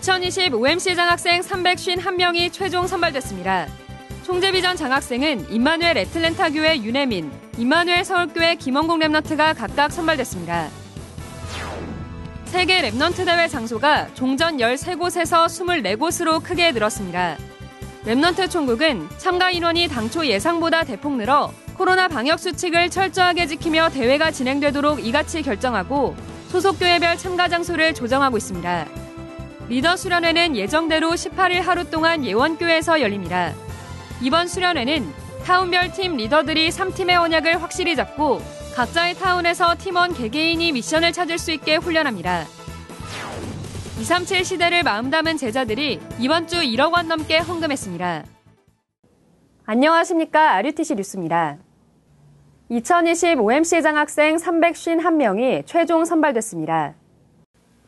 [0.00, 3.66] 2020 OMC 장학생 351명이 최종 선발됐습니다.
[4.22, 10.68] 총재비전 장학생은 임마누엘 애틀랜타 교회 윤혜민, 임마누엘 서울교회 김원국 Remnant가 각각 선발됐습니다.
[12.46, 17.36] 세계 Remnant 대회 장소가 종전 13곳에서 24곳으로 크게 늘었습니다.
[18.06, 25.04] Remnant 총국은 참가 인원이 당초 예상보다 대폭 늘어 코로나 방역 수칙을 철저하게 지키며 대회가 진행되도록
[25.04, 26.16] 이같이 결정하고
[26.48, 29.09] 소속 교회별 참가 장소를 조정하고 있습니다.
[29.70, 33.52] 리더 수련회는 예정대로 18일 하루 동안 예원교회에서 열립니다.
[34.20, 35.08] 이번 수련회는
[35.44, 38.40] 타운별 팀 리더들이 3팀의 언약을 확실히 잡고
[38.74, 42.46] 각자의 타운에서 팀원 개개인이 미션을 찾을 수 있게 훈련합니다.
[44.00, 48.24] 237 시대를 마음 담은 제자들이 이번 주 1억 원 넘게 헌금했습니다.
[49.66, 50.54] 안녕하십니까.
[50.56, 51.58] RUTC 뉴스입니다.
[52.70, 56.94] 2020 OMC 장학생 351명이 최종 선발됐습니다.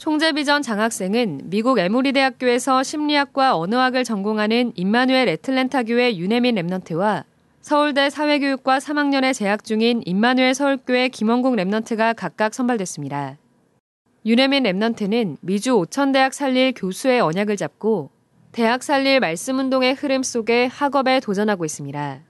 [0.00, 7.24] 총재비전 장학생은 미국 에모리 대학교에서 심리학과 언어학을 전공하는 임마누엘 애틀랜타 교회 윤혜민 Remnant와
[7.60, 13.36] 서울대 사회교육과 3학년에 재학 중인 임마누엘 서울교회 김원국 Remnant가 각각 선발됐습니다.
[14.24, 18.08] 윤혜민 Remnant는 미주 오천대학 살릴 교수의 언약을 잡고
[18.52, 22.29] 대학 살릴 말씀운동의 흐름 속에 학업에 도전하고 있습니다.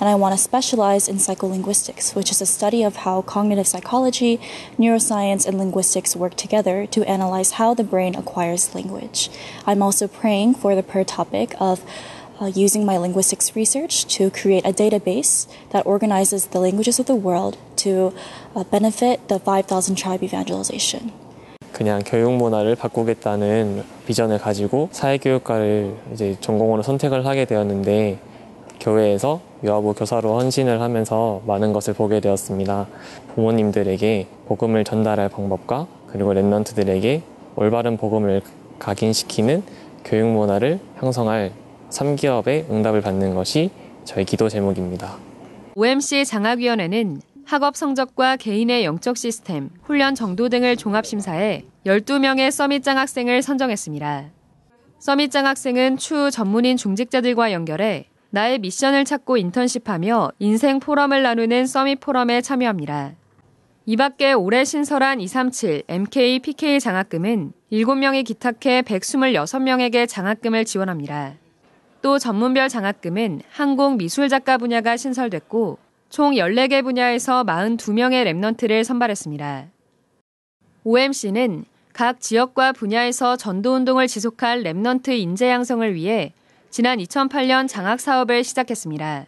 [0.00, 4.40] and I want to specialize in psycholinguistics, which is a study of how cognitive psychology,
[4.78, 9.30] neuroscience, and linguistics work together to analyze how the brain acquires language.
[9.66, 11.82] I'm also praying for the per topic of
[12.40, 17.14] uh, using my linguistics research to create a database that organizes the languages of the
[17.14, 18.12] world to
[18.54, 21.12] uh, benefit the 5,000 tribe evangelization.
[21.72, 28.18] 그냥 교육 문화를 바꾸겠다는 비전을 가지고 사회교육과를 이제 전공으로 선택을 하게 되었는데
[28.81, 32.87] 교회에서 유아부 교사로 헌신을 하면서 많은 것을 보게 되었습니다.
[33.35, 37.21] 부모님들에게 복음을 전달할 방법과 그리고 랩런트들에게
[37.55, 38.41] 올바른 복음을
[38.79, 39.63] 각인시키는
[40.03, 41.51] 교육 문화를 형성할
[41.89, 43.69] 3기업의 응답을 받는 것이
[44.03, 45.15] 저희 기도 제목입니다.
[45.75, 53.41] OMC 장학위원회는 학업 성적과 개인의 영적 시스템, 훈련 정도 등을 종합심사해 12명의 서밋 장 학생을
[53.41, 54.25] 선정했습니다.
[54.99, 62.41] Summit 장학생은 추후 전문인 중직자들과 연결해 나의 미션을 찾고 인턴십하며 인생 포럼을 나누는 Summit 포럼에
[62.41, 63.11] 참여합니다.
[63.85, 71.33] 이 밖에 올해 신설한 237 MK PK 장학금은 7명이 기탁해 126명에게 장학금을 지원합니다.
[72.01, 75.77] 또 전문별 장학금은 항공 미술 작가 분야가 신설됐고
[76.09, 79.67] 총 14개 분야에서 42명의 Remnant를 선발했습니다.
[80.85, 86.33] OMC는 각 지역과 분야에서 전도 운동을 지속할 Remnant 인재 양성을 위해
[86.71, 89.25] 지난 2008년 장학 사업을 시작했습니다.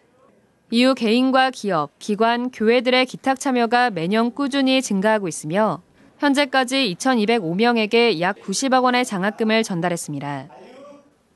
[0.71, 5.81] 이후 개인과 기업, 기관, 교회들의 기탁 참여가 매년 꾸준히 증가하고 있으며
[6.19, 10.47] 현재까지 2,205명에게 약 90억 원의 장학금을 전달했습니다.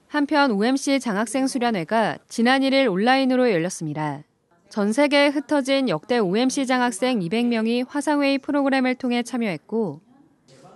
[0.07, 4.23] 한편 OMC 장학생 수련회가 지난 1일 온라인으로 열렸습니다.
[4.69, 9.99] 전 세계에 흩어진 역대 OMC 장학생 200명이 화상회의 프로그램을 통해 참여했고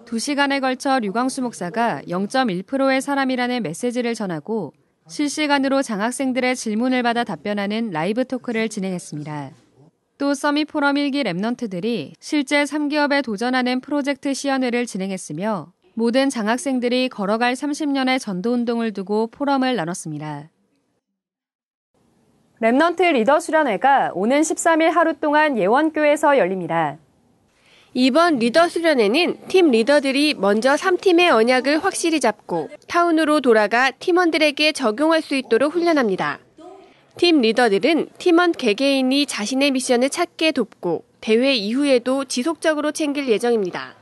[0.04, 4.74] 2시간에 걸쳐 류광수 목사가 0.1%의 사람이라는 메시지를 전하고
[5.12, 9.52] 실시간으로 장학생들의 질문을 받아 답변하는 라이브 토크를 진행했습니다.
[10.18, 18.20] 또 Summit 포럼 1기 Remnant들이 실제 3기업에 도전하는 프로젝트 시연회를 진행했으며 모든 장학생들이 걸어갈 30년의
[18.20, 20.50] 전도운동을 두고 포럼을 나눴습니다.
[22.62, 26.98] Remnant 리더 수련회가 오는 13일 하루 동안 예원교에서 열립니다.
[27.94, 35.36] 이번 리더 수련회는 팀 리더들이 먼저 3팀의 언약을 확실히 잡고 타운으로 돌아가 팀원들에게 적용할 수
[35.36, 36.40] 있도록 훈련합니다.
[37.18, 43.98] 팀 리더들은 팀원 개개인이 자신의 미션을 찾게 돕고 대회 이후에도 지속적으로 챙길 예정입니다.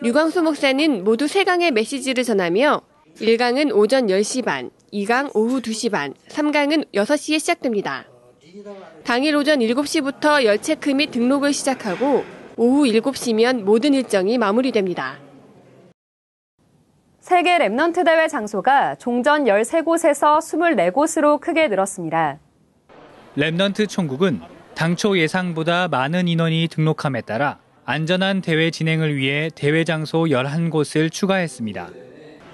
[0.00, 2.82] 류광수 목사는 모두 3강의 메시지를 전하며
[3.20, 8.04] 1강은 오전 10시 반, 2강 오후 2시 반, 3강은 6시에 시작됩니다.
[9.04, 12.24] 당일 오전 7시부터 열체크 및 등록을 시작하고
[12.58, 15.16] 오후 7시면 모든 일정이 마무리됩니다.
[17.20, 22.40] 세계 Remnant 대회 장소가 종전 13곳에서 24곳으로 크게 늘었습니다.
[23.36, 24.40] Remnant 총국은
[24.74, 31.90] 당초 예상보다 많은 인원이 등록함에 따라 안전한 대회 진행을 위해 대회 장소 11곳을 추가했습니다.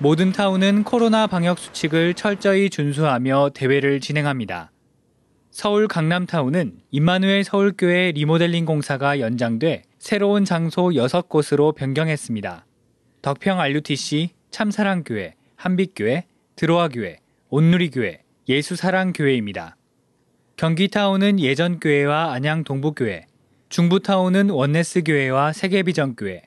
[0.00, 4.70] 모든 타운은 코로나 방역 수칙을 철저히 준수하며 대회를 진행합니다.
[5.50, 12.66] 서울 강남타운은 임마누엘 서울교회 리모델링 공사가 연장돼 새로운 장소 6곳으로 변경했습니다.
[13.22, 19.78] 덕평 RUTC, 참사랑교회, 한빛교회, 드로아교회, 온누리교회, 예수사랑교회입니다.
[20.58, 23.28] 경기타운은 예전교회와 안양동부교회,
[23.70, 26.42] 중부타운은 원네스교회와 세계비전교회,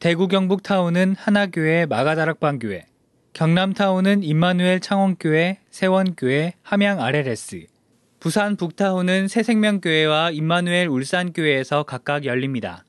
[0.00, 2.86] 대구 경북타운은 하나교회 마가다락방교회,
[3.34, 7.68] 경남타운은 임마누엘 창원교회, 세원교회, 함양 RLS,
[8.18, 12.82] 부산 북타운은 새생명교회와 임마누엘 울산교회에서 각각 열립니다.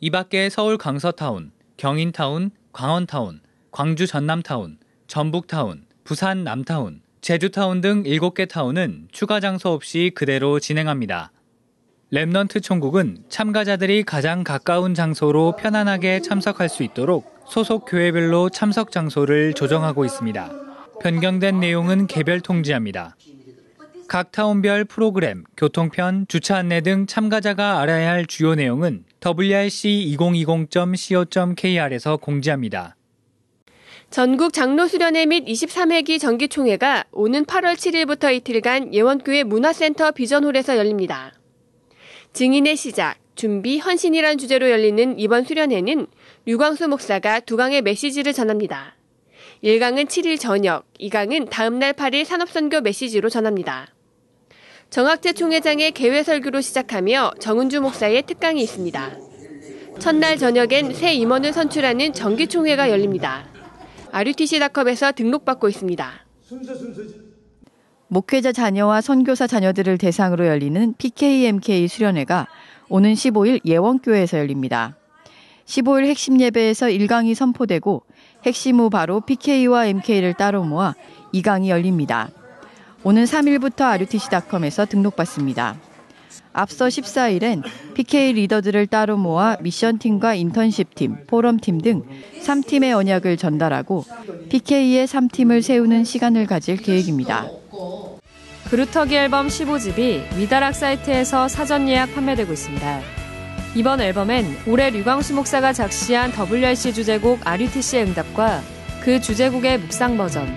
[0.00, 3.40] 이 밖에 서울 강서타운, 경인타운, 강원타운,
[3.70, 11.32] 광주 전남타운, 전북타운, 부산 남타운, 제주타운 등 7개 타운은 추가 장소 없이 그대로 진행합니다.
[12.12, 20.04] Remnant 총국은 참가자들이 가장 가까운 장소로 편안하게 참석할 수 있도록 소속 교회별로 참석 장소를 조정하고
[20.04, 20.52] 있습니다.
[21.00, 23.16] 변경된 내용은 개별 통지합니다.
[24.06, 32.96] 각 타운별 프로그램, 교통편, 주차 안내 등 참가자가 알아야 할 주요 내용은 wrc2020.co.kr에서 공지합니다.
[34.10, 41.32] 전국 장로 수련회 및 23회기 정기총회가 오는 8월 7일부터 이틀간 예원교회 문화센터 비전홀에서 열립니다.
[42.34, 46.06] 증인의 시작, 준비, 헌신이란 주제로 열리는 이번 수련회는
[46.46, 48.94] 류광수 목사가 두 강의 메시지를 전합니다.
[49.64, 53.93] 1강은 7일 저녁, 2강은 다음날 8일 산업선교 메시지로 전합니다.
[54.94, 59.10] 정학재 총회장의 개회 설교로 시작하며 정은주 목사의 특강이 있습니다.
[59.98, 63.44] 첫날 저녁엔 새 임원을 선출하는 정기총회가 열립니다.
[64.12, 66.12] RUTC닷컴에서 등록받고 있습니다.
[68.06, 72.46] 목회자 자녀와 선교사 자녀들을 대상으로 열리는 PKMK 수련회가
[72.88, 74.96] 오는 15일 예원교회에서 열립니다.
[75.64, 78.04] 15일 핵심 예배에서 1강이 선포되고
[78.44, 80.94] 핵심 후 바로 PK와 MK를 따로 모아
[81.32, 82.30] 2강이 열립니다.
[83.04, 85.76] 오는 3일부터 RUTC.com에서 등록받습니다.
[86.54, 87.62] 앞서 14일엔
[87.94, 92.02] PK 리더들을 따로 모아 미션팀과 인턴십팀, 포럼팀 등
[92.42, 94.04] 3팀의 언약을 전달하고
[94.48, 97.46] PK의 3팀을 세우는 시간을 가질 계획입니다.
[98.70, 103.00] 그루터기 앨범 15집이 위다락 사이트에서 사전 예약 판매되고 있습니다.
[103.74, 108.62] 이번 앨범엔 올해 류광수 목사가 작시한 WRC 주제곡 RUTC의 응답과
[109.02, 110.48] 그 주제곡의 묵상 버전,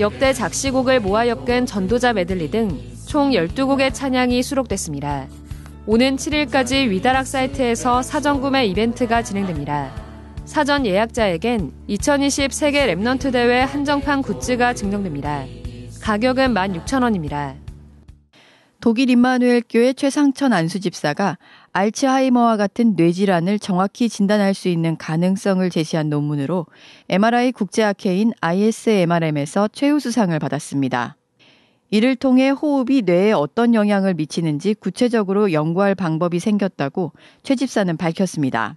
[0.00, 5.28] 역대 작시곡을 모아 엮은 전도자 메들리 등 총 12곡의 찬양이 수록됐습니다.
[5.86, 9.94] 오는 7일까지 위다락 사이트에서 사전 구매 이벤트가 진행됩니다.
[10.44, 15.44] 사전 예약자에겐 2020 세계 Remnant 대회 한정판 굿즈가 증정됩니다.
[16.02, 17.54] 가격은 16,000원입니다.
[18.80, 21.38] 독일 임마누엘 교회 최상천 안수집사가
[21.74, 26.66] 알츠하이머와 같은 뇌질환을 정확히 진단할 수 있는 가능성을 제시한 논문으로
[27.08, 31.16] MRI 국제학회인 ISMRM에서 최우수상을 받았습니다.
[31.90, 37.10] 이를 통해 호흡이 뇌에 어떤 영향을 미치는지 구체적으로 연구할 방법이 생겼다고
[37.42, 38.76] 최 집사는 밝혔습니다.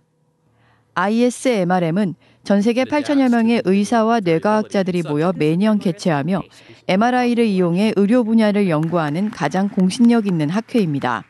[0.96, 6.42] ISMRM은 전 세계 8천여 명의 의사와 뇌과학자들이 모여 매년 개최하며
[6.88, 11.26] MRI를 이용해 의료 분야를 연구하는 가장 공신력 있는 학회입니다.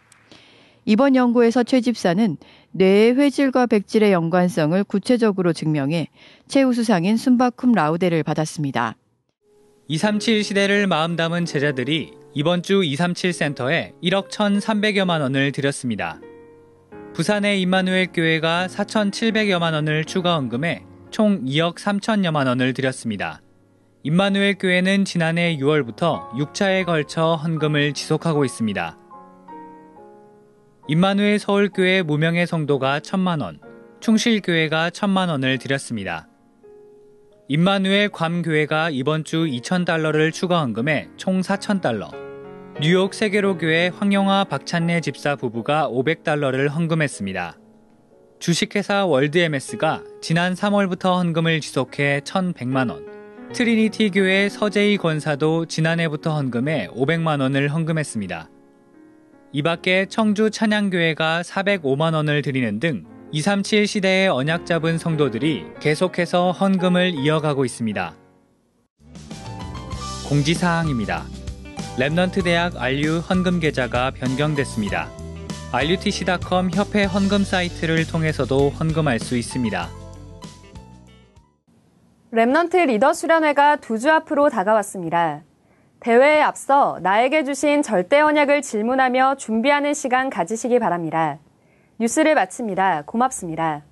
[0.87, 2.37] 이번 연구에서 최 집사는
[2.71, 6.07] 뇌의 회질과 백질의 연관성을 구체적으로 증명해
[6.47, 8.95] 최우수상인 순바쿰 라우데를 받았습니다.
[9.89, 16.21] 237 시대를 마음 담은 제자들이 이번 주 237 센터에 1억 1,300여만 원을 들였습니다.
[17.13, 23.41] 부산의 임마누엘 교회가 4,700여만 원을 추가 헌금해 총 2억 3천여만 원을 들였습니다.
[24.03, 29.06] 임마누엘 교회는 지난해 6월부터 6차에 걸쳐 헌금을 지속하고 있습니다.
[30.89, 33.59] 임마누엘 서울교회 무명의 성도가 1천만 원,
[33.99, 36.29] 충실교회가 1천만 원을 들였습니다.
[37.49, 42.09] 임마누엘 괌교회가 이번 주 2,000달러를 추가 헌금해 총 4,000달러.
[42.79, 47.57] 뉴욕 세계로교회 황영화 박찬래 집사 부부가 500달러를 헌금했습니다.
[48.39, 53.05] 주식회사 월드MS가 지난 3월부터 헌금을 지속해 1,100만 원.
[53.51, 58.51] 트리니티 교회 서재희 권사도 지난해부터 헌금해 500만 원을 헌금했습니다.
[59.57, 67.15] 이 밖에 청주 찬양교회가 405만 원을 드리는 등 237 시대의 언약 잡은 성도들이 계속해서 헌금을
[67.15, 68.13] 이어가고 있습니다.
[70.29, 71.23] 공지사항입니다.
[71.97, 75.09] Remnant 대학 RU 헌금 계좌가 변경됐습니다.
[75.71, 79.89] RUTC.com 협회 헌금 사이트를 통해서도 헌금할 수 있습니다.
[82.31, 85.46] Remnant 리더 수련회가 두 주 앞으로 다가왔습니다.
[86.07, 91.37] 대회에 앞서 나에게 주신 절대 언약을 질문하며 준비하는 시간 가지시기 바랍니다.
[91.99, 93.03] 뉴스를 마칩니다.
[93.05, 93.83] 고맙습니다.